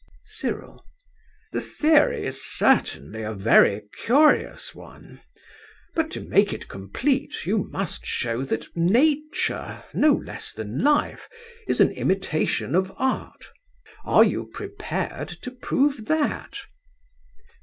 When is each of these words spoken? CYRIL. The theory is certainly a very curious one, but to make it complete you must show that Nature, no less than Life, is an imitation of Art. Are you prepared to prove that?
CYRIL. 0.25 0.83
The 1.51 1.61
theory 1.61 2.25
is 2.25 2.43
certainly 2.43 3.21
a 3.21 3.35
very 3.35 3.83
curious 4.03 4.73
one, 4.73 5.21
but 5.93 6.09
to 6.09 6.21
make 6.21 6.51
it 6.53 6.67
complete 6.67 7.45
you 7.45 7.59
must 7.65 8.03
show 8.03 8.43
that 8.45 8.75
Nature, 8.75 9.83
no 9.93 10.13
less 10.15 10.53
than 10.53 10.81
Life, 10.83 11.29
is 11.67 11.79
an 11.79 11.91
imitation 11.91 12.73
of 12.73 12.91
Art. 12.97 13.45
Are 14.03 14.23
you 14.23 14.49
prepared 14.51 15.29
to 15.43 15.51
prove 15.51 16.05
that? 16.07 16.57